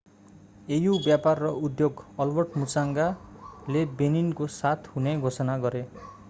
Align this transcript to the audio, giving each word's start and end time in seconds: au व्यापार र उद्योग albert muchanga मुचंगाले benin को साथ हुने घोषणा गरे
au 0.67 0.93
व्यापार 0.99 1.41
र 1.41 1.51
उद्योग 1.59 2.01
albert 2.17 2.55
muchanga 2.55 3.05
मुचंगाले 3.11 3.85
benin 4.01 4.33
को 4.35 4.47
साथ 4.55 4.93
हुने 4.95 5.17
घोषणा 5.21 5.57
गरे 5.67 5.85